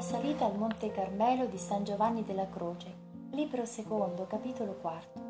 [0.00, 2.90] La salita al Monte Carmelo di San Giovanni della Croce,
[3.32, 5.20] libro secondo, capitolo quarto.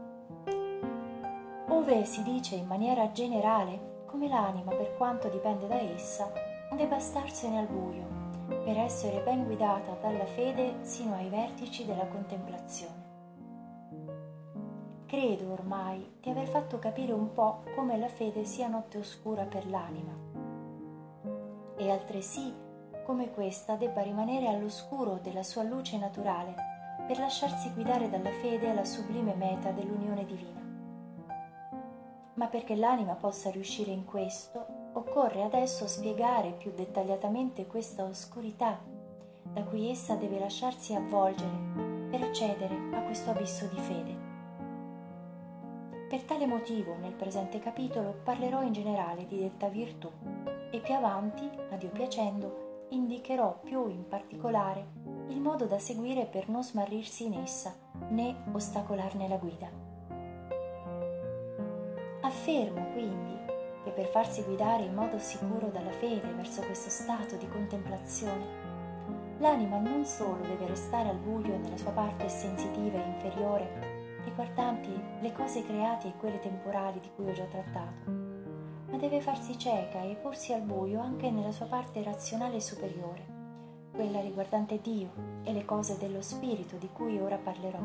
[1.71, 6.33] Ove si dice in maniera generale come l'anima, per quanto dipende da essa,
[6.76, 8.06] debba starsene al buio,
[8.62, 13.08] per essere ben guidata dalla fede sino ai vertici della contemplazione.
[15.04, 19.69] Credo ormai di aver fatto capire un po' come la fede sia notte oscura per
[19.69, 20.16] l'anima
[21.77, 22.69] e altresì
[23.10, 26.55] come questa debba rimanere all'oscuro della sua luce naturale
[27.09, 30.60] per lasciarsi guidare dalla fede alla sublime meta dell'unione divina.
[32.34, 38.78] Ma perché l'anima possa riuscire in questo, occorre adesso spiegare più dettagliatamente questa oscurità
[39.42, 44.19] da cui essa deve lasciarsi avvolgere per accedere a questo abisso di fede.
[46.08, 50.08] Per tale motivo nel presente capitolo parlerò in generale di detta virtù
[50.70, 54.87] e più avanti, a Dio piacendo, indicherò più in particolare
[55.28, 57.75] il modo da seguire per non smarrirsi in essa
[58.09, 59.70] né ostacolarne la guida.
[62.23, 63.39] Affermo quindi
[63.84, 68.69] che per farsi guidare in modo sicuro dalla fede verso questo stato di contemplazione,
[69.39, 75.33] l'anima non solo deve restare al buio nella sua parte sensitiva e inferiore, riguardanti le
[75.33, 78.20] cose create e quelle temporali di cui ho già trattato,
[78.91, 83.24] ma deve farsi cieca e porsi al buio anche nella sua parte razionale superiore,
[83.92, 85.10] quella riguardante Dio
[85.44, 87.78] e le cose dello Spirito di cui ora parlerò.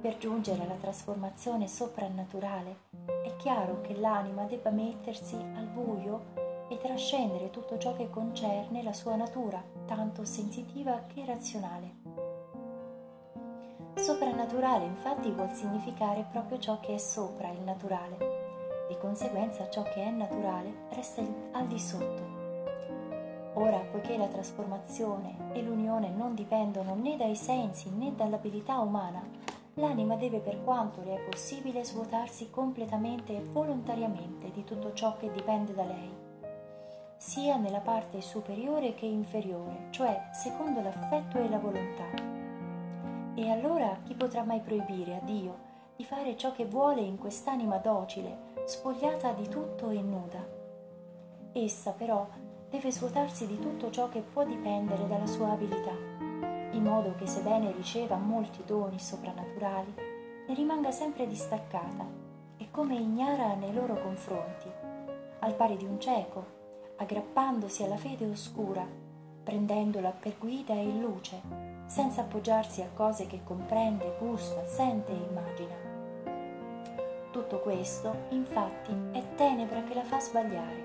[0.00, 2.76] Per giungere alla trasformazione soprannaturale
[3.24, 8.92] è chiaro che l'anima debba mettersi al buio e trascendere tutto ciò che concerne la
[8.92, 11.94] sua natura, tanto sensitiva che razionale.
[13.94, 18.35] Soprannaturale infatti vuol significare proprio ciò che è sopra il naturale.
[18.88, 22.34] Di conseguenza ciò che è naturale resta al di sotto.
[23.54, 29.22] Ora, poiché la trasformazione e l'unione non dipendono né dai sensi né dall'abilità umana,
[29.74, 35.32] l'anima deve per quanto le è possibile svuotarsi completamente e volontariamente di tutto ciò che
[35.32, 36.10] dipende da lei,
[37.16, 42.36] sia nella parte superiore che inferiore, cioè secondo l'affetto e la volontà
[43.36, 45.64] e allora chi potrà mai proibire a Dio
[45.94, 50.44] di fare ciò che vuole in quest'anima docile, spogliata di tutto e nuda?
[51.52, 52.26] Essa però
[52.68, 55.92] deve svuotarsi di tutto ciò che può dipendere dalla sua abilità,
[56.72, 59.94] in modo che sebbene riceva molti doni soprannaturali,
[60.48, 62.04] ne rimanga sempre distaccata
[62.56, 64.68] e come ignara nei loro confronti,
[65.38, 66.44] al pari di un cieco,
[66.96, 68.84] aggrappandosi alla fede oscura,
[69.44, 71.40] prendendola per guida e luce
[71.86, 75.85] senza appoggiarsi a cose che comprende, gusta, sente e immagina.
[77.36, 80.84] Tutto questo, infatti, è tenebra che la fa sbagliare,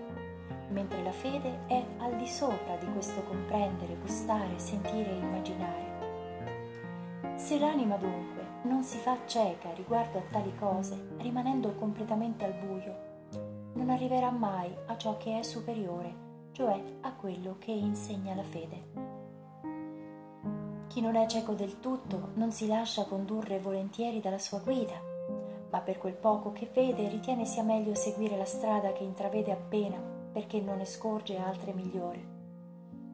[0.68, 7.38] mentre la fede è al di sopra di questo comprendere, gustare, sentire e immaginare.
[7.38, 12.96] Se l'anima dunque non si fa cieca riguardo a tali cose, rimanendo completamente al buio,
[13.76, 16.14] non arriverà mai a ciò che è superiore,
[16.52, 18.90] cioè a quello che insegna la fede.
[20.88, 25.11] Chi non è cieco del tutto non si lascia condurre volentieri dalla sua guida,
[25.72, 29.98] ma per quel poco che vede ritiene sia meglio seguire la strada che intravede appena
[30.32, 32.40] perché non ne scorge altre migliori.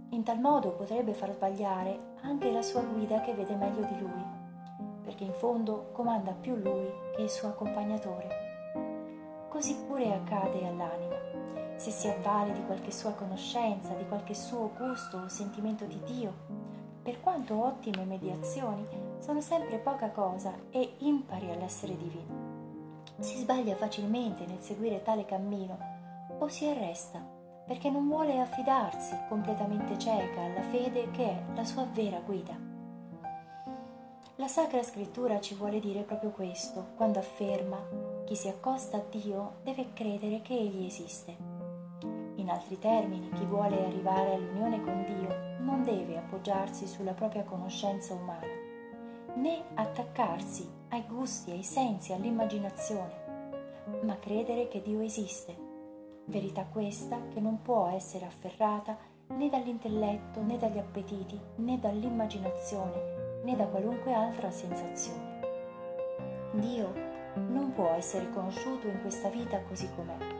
[0.09, 4.23] In tal modo potrebbe far sbagliare anche la sua guida che vede meglio di lui,
[5.03, 8.45] perché in fondo comanda più lui che il suo accompagnatore.
[9.50, 11.16] Così pure accade all'anima.
[11.75, 16.34] Se si avvale di qualche sua conoscenza, di qualche suo gusto o sentimento di Dio,
[17.03, 18.85] per quanto ottime mediazioni,
[19.19, 22.47] sono sempre poca cosa e impari all'essere divino.
[23.20, 25.78] Si sbaglia facilmente nel seguire tale cammino
[26.40, 27.20] o si arresta
[27.66, 32.56] perché non vuole affidarsi completamente cieca alla fede che è la sua vera guida.
[34.36, 37.78] La Sacra Scrittura ci vuole dire proprio questo quando afferma
[38.26, 41.58] chi si accosta a Dio deve credere che Egli esiste
[42.48, 48.13] in altri termini, chi vuole arrivare all'unione con Dio non deve appoggiarsi sulla propria conoscenza
[48.13, 48.46] umana,
[49.38, 55.56] né attaccarsi ai gusti, ai sensi, all'immaginazione, ma credere che Dio esiste.
[56.25, 58.98] Verità questa che non può essere afferrata
[59.28, 65.39] né dall'intelletto, né dagli appetiti, né dall'immaginazione, né da qualunque altra sensazione.
[66.54, 66.92] Dio
[67.36, 70.36] non può essere conosciuto in questa vita così com'è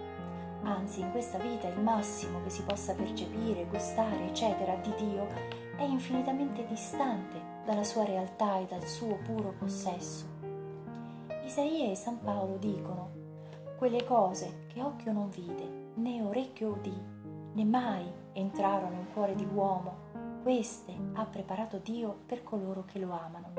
[0.63, 5.27] Anzi, in questa vita il massimo che si possa percepire, gustare, eccetera, di Dio
[5.77, 10.25] è infinitamente distante dalla sua realtà e dal suo puro possesso.
[11.43, 13.09] Isaia e San Paolo dicono,
[13.77, 16.97] quelle cose che occhio non vide, né orecchio udì,
[17.51, 20.05] né mai entrarono nel cuore di uomo,
[20.43, 23.51] queste ha preparato Dio per coloro che lo amano.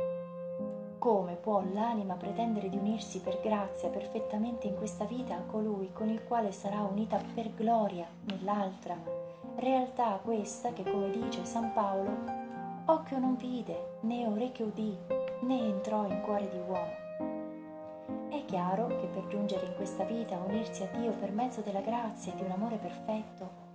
[0.96, 6.08] Come può l'anima pretendere di unirsi per grazia perfettamente in questa vita a colui con
[6.08, 8.96] il quale sarà unita per gloria nell'altra?
[9.56, 12.37] Realtà questa che, come dice San Paolo,
[12.90, 14.96] occhio non vide, né orecchio udì,
[15.40, 18.28] né entrò in cuore di uomo.
[18.30, 21.80] È chiaro che per giungere in questa vita a unirsi a Dio per mezzo della
[21.80, 23.66] grazia e di un amore perfetto,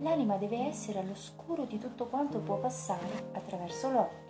[0.00, 4.22] l'anima deve essere all'oscuro di tutto quanto può passare attraverso l'occhio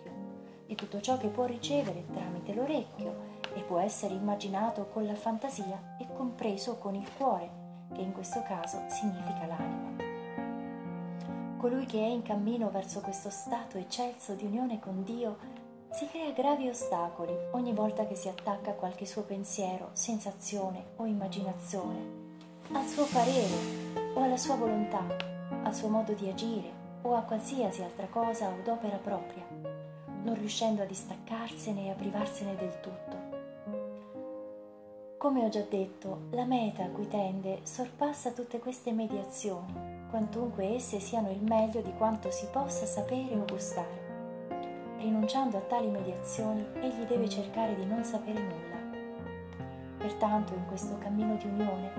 [0.65, 5.97] di tutto ciò che può ricevere tramite l'orecchio e può essere immaginato con la fantasia
[5.99, 7.49] e compreso con il cuore,
[7.93, 10.02] che in questo caso significa l'anima.
[11.63, 15.37] Colui che è in cammino verso questo stato eccelso di unione con Dio
[15.91, 21.05] si crea gravi ostacoli ogni volta che si attacca a qualche suo pensiero, sensazione o
[21.05, 25.05] immaginazione, al suo parere o alla sua volontà,
[25.63, 26.69] al suo modo di agire
[27.03, 29.45] o a qualsiasi altra cosa o d'opera propria
[30.23, 33.31] non riuscendo a distaccarsene e a privarsene del tutto.
[35.17, 39.82] Come ho già detto, la meta a cui tende sorpassa tutte queste mediazioni,
[40.13, 44.45] quantunque esse siano il meglio di quanto si possa sapere o gustare.
[44.99, 48.77] Rinunciando a tali mediazioni, egli deve cercare di non sapere nulla.
[49.97, 51.91] Pertanto, in questo cammino di unione,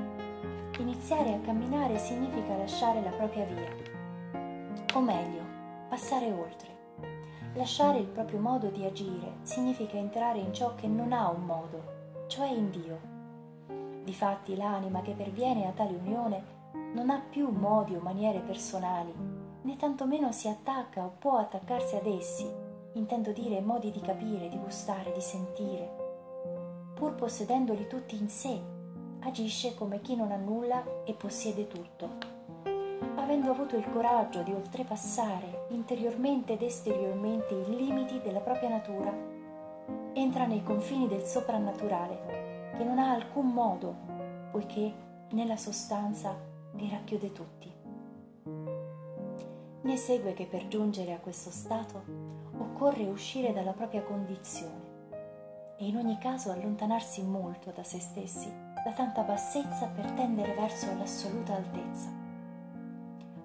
[0.78, 4.40] iniziare a camminare significa lasciare la propria via,
[4.94, 5.43] o meglio,
[5.88, 6.70] passare oltre
[7.55, 11.82] Lasciare il proprio modo di agire significa entrare in ciò che non ha un modo,
[12.28, 13.00] cioè in Dio.
[14.05, 16.54] Difatti l'anima che perviene a tale unione
[16.94, 19.14] non ha più modi o maniere personali,
[19.62, 22.50] né tantomeno si attacca o può attaccarsi ad essi,
[22.94, 26.93] intendo dire modi di capire, di gustare, di sentire.
[26.94, 28.61] Pur possedendoli tutti in sé,
[29.20, 32.35] agisce come chi non ha nulla e possiede tutto
[33.25, 39.12] avendo avuto il coraggio di oltrepassare interiormente ed esteriormente i limiti della propria natura,
[40.12, 43.94] entra nei confini del soprannaturale, che non ha alcun modo,
[44.50, 44.93] poiché
[45.31, 46.37] nella sostanza
[46.76, 47.73] li racchiude tutti.
[49.82, 52.03] Ne segue che per giungere a questo stato
[52.59, 54.93] occorre uscire dalla propria condizione
[55.79, 58.49] e in ogni caso allontanarsi molto da se stessi,
[58.85, 62.25] da tanta bassezza per tendere verso l'assoluta altezza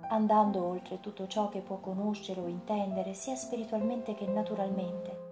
[0.10, 5.28] andando oltre tutto ciò che può conoscere o intendere, sia spiritualmente che naturalmente.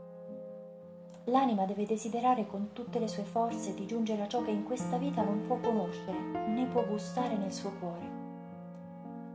[1.30, 4.98] L'anima deve desiderare con tutte le sue forze di giungere a ciò che in questa
[4.98, 8.16] vita non può conoscere né può gustare nel suo cuore.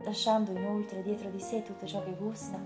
[0.03, 2.59] Lasciando inoltre dietro di sé tutto ciò che gusta,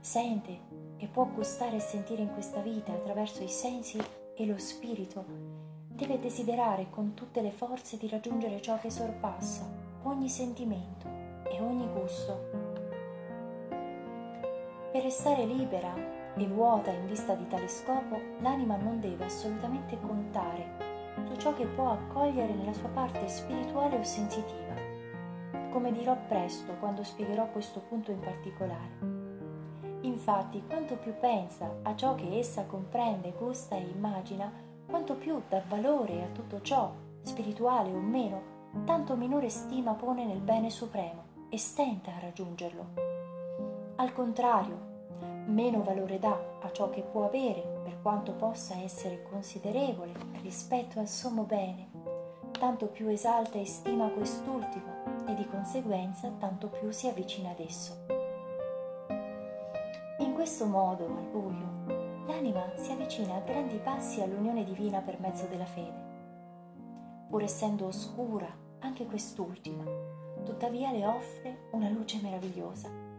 [0.00, 0.58] sente
[0.96, 3.98] e può gustare e sentire in questa vita attraverso i sensi
[4.34, 5.24] e lo spirito,
[5.86, 9.68] deve desiderare con tutte le forze di raggiungere ciò che sorpassa
[10.04, 11.06] ogni sentimento
[11.50, 12.48] e ogni gusto.
[14.90, 20.88] Per restare libera e vuota in vista di tale scopo, l'anima non deve assolutamente contare
[21.26, 24.74] su ciò che può accogliere nella sua parte spirituale o sensitiva,
[25.70, 29.18] come dirò presto quando spiegherò questo punto in particolare.
[30.02, 34.50] Infatti, quanto più pensa a ciò che essa comprende, gusta e immagina,
[34.86, 36.90] quanto più dà valore a tutto ciò,
[37.20, 38.40] spirituale o meno,
[38.86, 42.86] tanto minore stima pone nel bene supremo e stenta a raggiungerlo.
[43.96, 44.89] Al contrario,
[45.46, 50.12] meno valore dà a ciò che può avere per quanto possa essere considerevole
[50.42, 51.88] rispetto al sommo bene,
[52.52, 58.06] tanto più esalta e stima quest'ultimo e di conseguenza tanto più si avvicina ad esso.
[60.18, 65.46] In questo modo, al buio, l'anima si avvicina a grandi passi all'unione divina per mezzo
[65.46, 66.08] della fede.
[67.28, 68.48] Pur essendo oscura
[68.80, 69.84] anche quest'ultima,
[70.44, 73.09] tuttavia le offre una luce meravigliosa.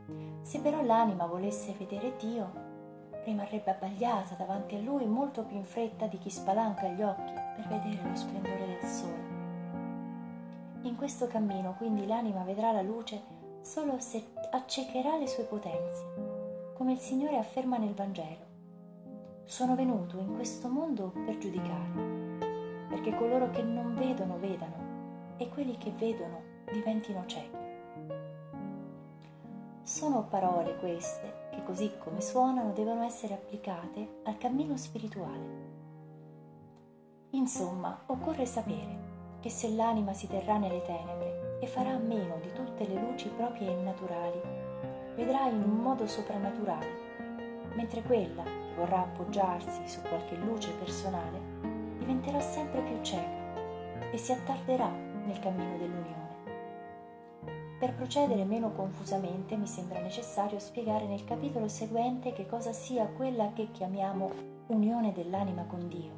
[0.41, 2.69] Se però l'anima volesse vedere Dio,
[3.24, 7.67] rimarrebbe abbagliata davanti a lui molto più in fretta di chi spalanca gli occhi per
[7.67, 9.29] vedere lo splendore del sole.
[10.83, 13.21] In questo cammino quindi l'anima vedrà la luce
[13.62, 18.50] solo se accecherà le sue potenze, come il Signore afferma nel Vangelo.
[19.43, 22.39] Sono venuto in questo mondo per giudicare,
[22.89, 27.60] perché coloro che non vedono vedano e quelli che vedono diventino ciechi.
[29.91, 35.69] Sono parole queste che così come suonano devono essere applicate al cammino spirituale.
[37.31, 42.88] Insomma, occorre sapere che se l'anima si terrà nelle tenebre e farà meno di tutte
[42.88, 44.41] le luci proprie e naturali,
[45.17, 51.38] vedrà in un modo soprannaturale, mentre quella che vorrà appoggiarsi su qualche luce personale
[51.98, 56.20] diventerà sempre più cieca e si attarderà nel cammino dell'unione.
[57.81, 63.53] Per procedere meno confusamente mi sembra necessario spiegare nel capitolo seguente che cosa sia quella
[63.53, 64.29] che chiamiamo
[64.67, 66.11] unione dell'anima con Dio.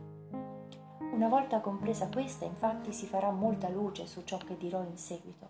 [1.13, 5.47] Una volta compresa questa, infatti, si farà molta luce su ciò che dirò in seguito.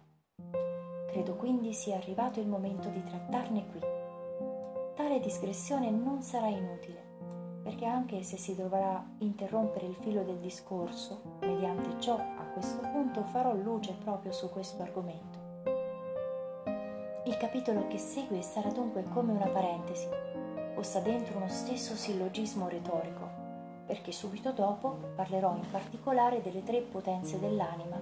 [1.07, 3.79] Credo quindi sia arrivato il momento di trattarne qui.
[4.93, 7.01] Tale discrezione non sarà inutile,
[7.63, 13.23] perché anche se si dovrà interrompere il filo del discorso, mediante ciò a questo punto
[13.23, 15.42] farò luce proprio su questo argomento.
[17.43, 20.07] Capitolo che segue sarà dunque come una parentesi,
[20.73, 23.29] posta dentro uno stesso sillogismo retorico,
[23.85, 27.99] perché subito dopo parlerò in particolare delle tre potenze dell'anima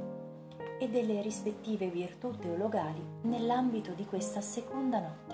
[0.78, 5.31] e delle rispettive virtù teologali nell'ambito di questa seconda notte.